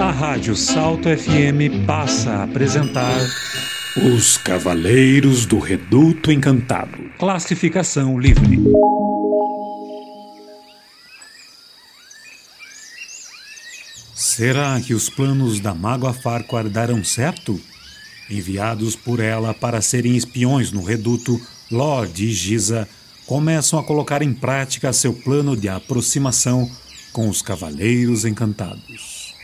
[0.00, 3.20] A Rádio Salto FM passa a apresentar
[3.96, 6.96] Os Cavaleiros do Reduto Encantado.
[7.18, 8.58] Classificação Livre.
[14.14, 17.60] Será que os planos da Mágoa Farquhar darão certo?
[18.30, 22.88] Enviados por ela para serem espiões no reduto, Lord e Giza
[23.26, 26.70] começam a colocar em prática seu plano de aproximação
[27.12, 29.34] com os Cavaleiros Encantados.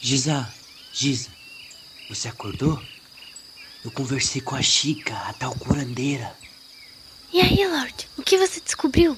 [0.00, 0.52] Giza,
[0.92, 1.30] Giza,
[2.08, 2.80] você acordou?
[3.84, 6.36] Eu conversei com a Chica, a tal curandeira.
[7.32, 9.16] E aí, Lord, o que você descobriu?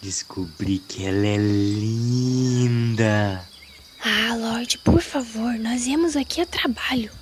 [0.00, 2.92] Descobri que ela é linda.
[4.04, 7.12] Ah, Lord, por favor, nós viemos aqui a trabalho.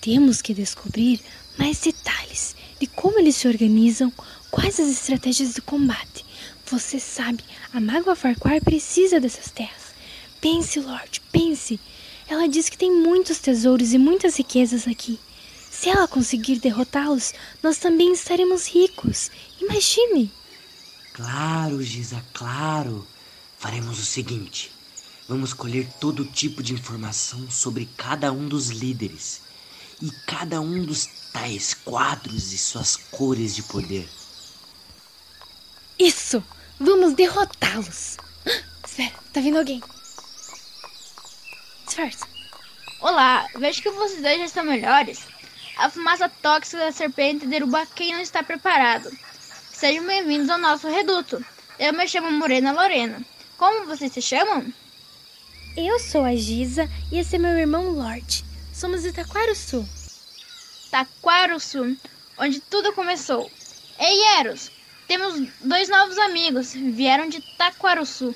[0.00, 1.20] Temos que descobrir
[1.58, 4.12] mais detalhes de como eles se organizam,
[4.50, 6.22] quais as estratégias de combate.
[6.66, 9.94] Você sabe, a Mágoa Farquhar precisa dessas terras.
[10.38, 11.80] Pense, Lord, pense.
[12.28, 15.18] Ela diz que tem muitos tesouros e muitas riquezas aqui.
[15.70, 19.30] Se ela conseguir derrotá-los, nós também estaremos ricos.
[19.62, 20.30] Imagine!
[21.14, 23.06] Claro, Giza, claro.
[23.58, 24.70] Faremos o seguinte:
[25.26, 29.43] vamos colher todo tipo de informação sobre cada um dos líderes
[30.04, 34.06] e cada um dos tais quadros e suas cores de poder.
[35.98, 36.44] Isso!
[36.78, 38.18] Vamos derrotá-los!
[38.84, 39.82] Espera, tá vindo alguém.
[41.86, 42.26] Disfarça.
[43.00, 45.20] Olá, vejo que vocês dois já estão melhores.
[45.78, 49.10] A fumaça tóxica da serpente derruba quem não está preparado.
[49.72, 51.42] Sejam bem-vindos ao nosso reduto.
[51.78, 53.24] Eu me chamo Morena Lorena.
[53.56, 54.70] Como vocês se chamam?
[55.74, 58.44] Eu sou a Giza e esse é meu irmão Lorde.
[58.74, 59.88] Somos de Taquaruçu.
[60.90, 61.96] Taquaruçu,
[62.36, 63.48] onde tudo começou.
[64.00, 64.68] Ei, Eros,
[65.06, 66.72] temos dois novos amigos.
[66.74, 68.34] Vieram de Taquaruçu.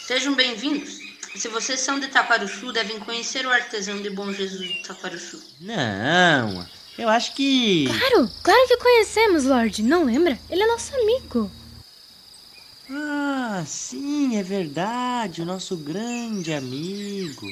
[0.00, 0.98] Sejam bem-vindos.
[1.36, 5.40] Se vocês são de Taquaruçu, devem conhecer o artesão de Bom Jesus de Taquaruçu.
[5.60, 6.66] Não,
[6.98, 7.86] eu acho que.
[7.86, 9.84] Claro, claro que conhecemos, Lorde.
[9.84, 10.36] Não lembra?
[10.50, 11.48] Ele é nosso amigo.
[12.90, 15.40] Ah, sim, é verdade.
[15.40, 17.46] O nosso grande amigo.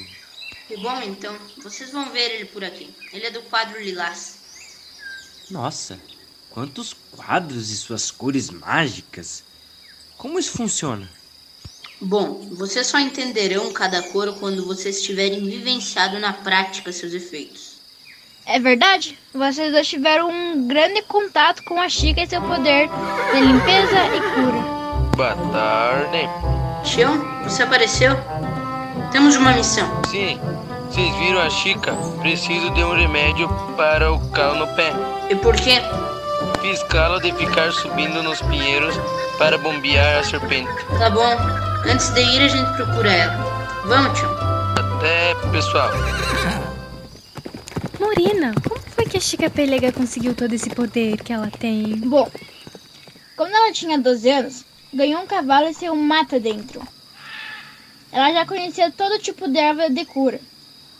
[0.69, 2.93] E bom, então, vocês vão ver ele por aqui.
[3.13, 4.39] Ele é do quadro Lilás.
[5.51, 5.99] Nossa,
[6.51, 9.45] quantos quadros e suas cores mágicas.
[10.17, 11.09] Como isso funciona?
[12.01, 17.77] Bom, vocês só entenderão cada cor quando vocês tiverem vivenciado na prática seus efeitos.
[18.45, 19.19] É verdade?
[19.33, 22.89] Vocês dois tiveram um grande contato com a Chica e seu poder
[23.33, 24.77] de limpeza e cura.
[25.17, 26.29] Boa tarde.
[26.85, 28.13] Xion, você apareceu?
[29.11, 29.89] Temos uma missão.
[30.11, 30.39] Sim,
[30.91, 31.93] vocês viram a Chica?
[32.21, 34.93] Preciso de um remédio para o calo no pé.
[35.31, 35.81] E por quê?
[36.61, 38.95] Fiz calo de ficar subindo nos pinheiros
[39.39, 40.69] para bombear a serpente.
[40.99, 41.37] Tá bom.
[41.87, 43.37] Antes de ir, a gente procura ela.
[43.85, 44.29] Vamos, tio.
[44.79, 45.91] Até, pessoal.
[48.01, 51.97] Morena, como foi que a Chica Pelega conseguiu todo esse poder que ela tem?
[51.99, 52.29] Bom,
[53.37, 56.81] quando ela tinha 12 anos, ganhou um cavalo e seu mata dentro.
[58.17, 60.41] Ela já conhecia todo tipo de erva de cura.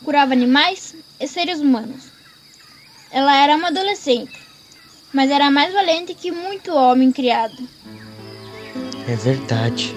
[0.05, 2.11] Curava animais e seres humanos.
[3.11, 4.39] Ela era uma adolescente,
[5.11, 7.57] mas era mais valente que muito homem criado.
[9.07, 9.95] É verdade.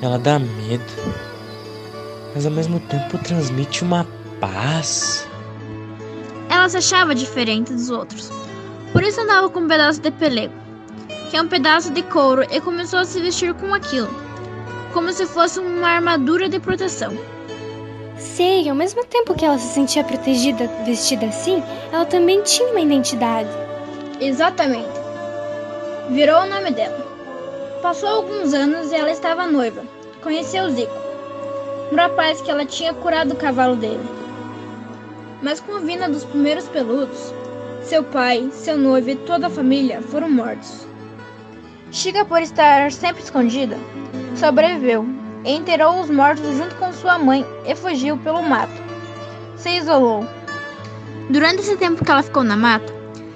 [0.00, 0.82] Ela dá medo,
[2.34, 4.08] mas ao mesmo tempo transmite uma
[4.40, 5.28] paz.
[6.48, 8.30] Ela se achava diferente dos outros.
[8.90, 10.54] Por isso andava com um pedaço de pelego,
[11.30, 14.10] que é um pedaço de couro, e começou a se vestir com aquilo,
[14.92, 17.12] como se fosse uma armadura de proteção.
[18.18, 22.80] Sei, ao mesmo tempo que ela se sentia protegida vestida assim, ela também tinha uma
[22.80, 23.48] identidade.
[24.20, 24.88] Exatamente.
[26.10, 27.10] Virou o nome dela.
[27.82, 29.82] Passou alguns anos e ela estava noiva.
[30.22, 30.92] Conheceu Zico,
[31.90, 34.06] um rapaz que ela tinha curado o cavalo dele.
[35.42, 37.34] Mas com a vinda dos primeiros peludos,
[37.82, 40.86] seu pai, seu noivo e toda a família foram mortos.
[41.90, 43.76] Chica, por estar sempre escondida,
[44.38, 45.06] sobreviveu
[45.44, 48.82] e enterrou os mortos junto com sua mãe e fugiu pelo mato.
[49.56, 50.26] Se isolou.
[51.30, 52.92] Durante esse tempo que ela ficou na mata,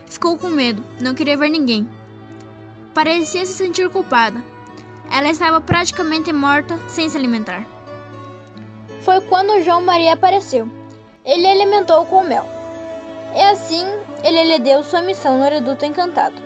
[0.06, 1.88] ficou com medo, não queria ver ninguém.
[2.94, 4.42] Parecia se sentir culpada.
[5.10, 7.64] Ela estava praticamente morta, sem se alimentar.
[9.02, 10.68] Foi quando João Maria apareceu.
[11.24, 12.46] Ele alimentou com mel.
[13.34, 13.84] E assim
[14.24, 16.45] ele lhe deu sua missão no reduto encantado.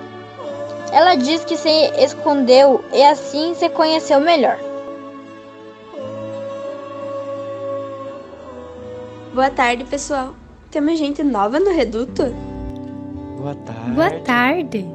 [0.92, 4.58] Ela diz que se escondeu e assim se conheceu melhor.
[9.32, 10.34] Boa tarde, pessoal.
[10.70, 12.34] Temos gente nova no reduto?
[13.38, 13.90] Boa tarde.
[13.92, 14.86] Boa tarde.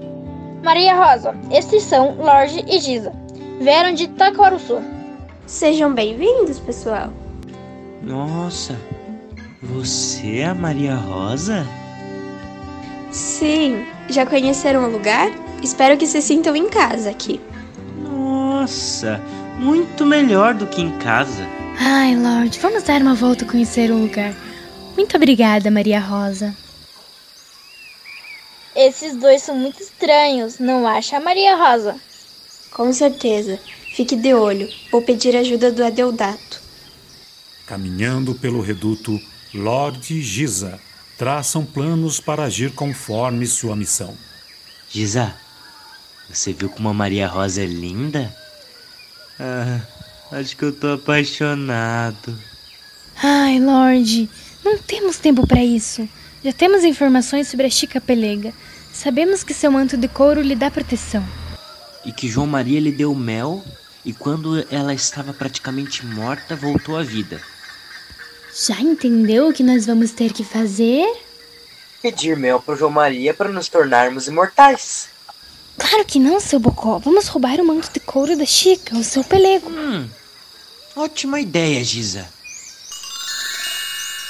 [0.64, 3.14] Maria Rosa, estes são Lorde e Giza.
[3.60, 4.82] Vieram de Taquaruçu.
[5.46, 7.10] Sejam bem-vindos, pessoal.
[8.02, 8.76] Nossa,
[9.62, 11.66] você é a Maria Rosa?
[13.12, 15.45] Sim, já conheceram o lugar?
[15.66, 17.42] Espero que se sintam em casa aqui.
[17.98, 19.20] Nossa,
[19.58, 21.44] muito melhor do que em casa.
[21.80, 24.36] Ai, Lorde, vamos dar uma volta e conhecer o lugar.
[24.96, 26.56] Muito obrigada, Maria Rosa.
[28.76, 31.96] Esses dois são muito estranhos, não acha, Maria Rosa?
[32.72, 33.60] Com certeza.
[33.96, 34.70] Fique de olho.
[34.92, 36.62] Vou pedir ajuda do Adeodato.
[37.66, 39.20] Caminhando pelo reduto,
[39.52, 40.80] Lorde e Giza
[41.18, 44.16] traçam planos para agir conforme sua missão.
[44.92, 45.34] Giza,
[46.30, 48.36] você viu como a Maria Rosa é linda?
[49.40, 49.82] Ah,
[50.32, 52.38] acho que eu tô apaixonado.
[53.22, 54.30] Ai, Lorde,
[54.64, 56.08] não temos tempo para isso.
[56.44, 58.54] Já temos informações sobre a Chica Pelega.
[58.94, 61.26] Sabemos que seu manto de couro lhe dá proteção.
[62.06, 63.64] E que João Maria lhe deu mel
[64.06, 67.42] e quando ela estava praticamente morta, voltou à vida.
[68.68, 71.06] Já entendeu o que nós vamos ter que fazer?
[72.02, 75.10] Pedir mel pro João Maria para nos tornarmos imortais.
[75.78, 77.00] Claro que não, seu Bocó.
[77.00, 79.70] Vamos roubar o manto de couro da Chica, o seu pelego.
[79.70, 80.08] Hum,
[80.96, 82.26] ótima ideia, Giza.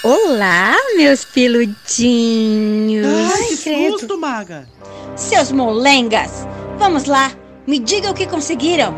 [0.04, 3.08] Olá, meus peludinhos.
[3.34, 4.68] Ai, que susto, maga.
[5.16, 6.46] Seus molengas.
[6.78, 7.32] Vamos lá,
[7.66, 8.94] me diga o que conseguiram.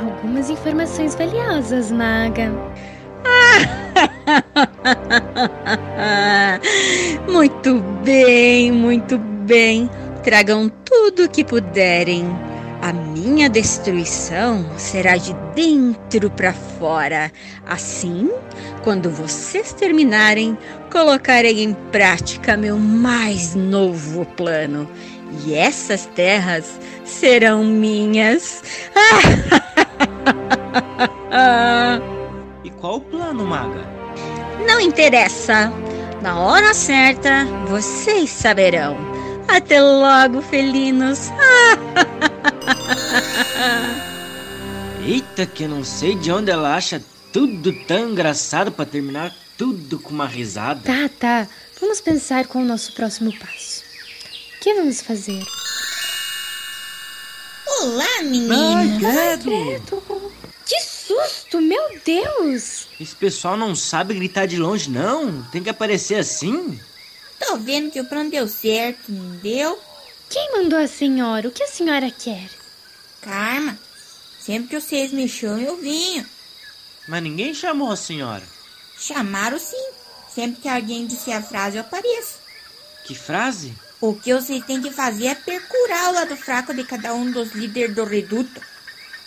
[0.00, 2.52] Algumas informações valiosas, maga.
[7.28, 9.90] muito bem, muito bem.
[10.22, 12.24] Tragam tudo o que puderem.
[12.80, 17.30] A minha destruição será de dentro para fora.
[17.66, 18.30] Assim,
[18.84, 20.56] quando vocês terminarem,
[20.90, 24.88] colocarei em prática meu mais novo plano.
[25.44, 28.62] E essas terras serão minhas.
[32.62, 33.84] e qual o plano, maga?
[34.66, 35.72] Não interessa.
[36.20, 39.11] Na hora certa, vocês saberão.
[39.52, 41.28] Até logo, felinos.
[45.04, 49.98] Eita, que eu não sei de onde ela acha tudo tão engraçado para terminar tudo
[49.98, 50.80] com uma risada.
[50.80, 51.48] Tá, tá.
[51.78, 53.82] Vamos pensar com o nosso próximo passo.
[54.56, 55.44] O que vamos fazer?
[57.82, 58.56] Olá, menina.
[58.56, 60.32] Ai, credo.
[60.64, 62.86] Que susto, meu Deus!
[62.98, 65.42] Esse pessoal não sabe gritar de longe, não.
[65.52, 66.80] Tem que aparecer assim.
[67.46, 69.78] Tô vendo que o plano deu certo, não deu?
[70.30, 71.48] Quem mandou a senhora?
[71.48, 72.48] O que a senhora quer?
[73.20, 73.78] Karma.
[74.40, 76.26] Sempre que vocês me chamam, eu vinho.
[77.06, 78.44] Mas ninguém chamou a senhora.
[78.98, 79.90] Chamaram sim.
[80.32, 82.38] Sempre que alguém disser a frase, eu apareço.
[83.04, 83.74] Que frase?
[84.00, 87.52] O que vocês têm que fazer é percurar o lado fraco de cada um dos
[87.52, 88.60] líderes do reduto.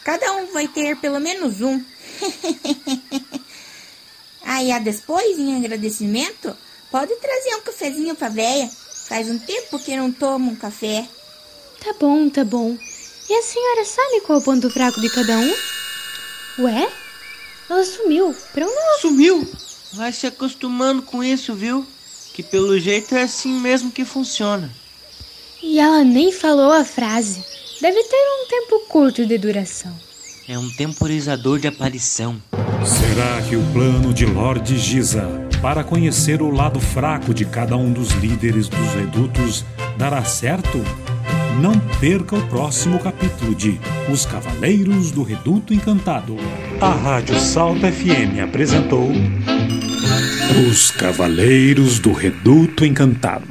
[0.03, 1.83] Cada um vai ter pelo menos um.
[4.43, 6.55] Aí, a depois, em agradecimento,
[6.95, 8.71] pode trazer um cafezinho pra véia.
[9.09, 11.05] Faz um tempo que não tomo um café.
[11.83, 12.77] Tá bom, tá bom.
[13.29, 15.53] E a senhora sabe qual é o ponto fraco de cada um?
[16.59, 16.89] Ué?
[17.69, 18.33] Ela sumiu.
[18.53, 19.45] Pra onde ela Sumiu?
[19.91, 21.85] Vai se acostumando com isso, viu?
[22.33, 24.71] Que pelo jeito é assim mesmo que funciona.
[25.61, 27.43] E ela nem falou a frase.
[27.81, 29.93] Deve ter um tempo curto de duração.
[30.47, 32.41] É um temporizador de aparição.
[32.85, 37.91] Será que o plano de Lorde Giza para conhecer o lado fraco de cada um
[37.91, 39.65] dos líderes dos redutos
[39.97, 40.79] dará certo?
[41.59, 46.37] Não perca o próximo capítulo de Os Cavaleiros do Reduto Encantado.
[46.79, 49.09] A Rádio Salto FM apresentou
[50.69, 53.47] Os Cavaleiros do Reduto Encantado.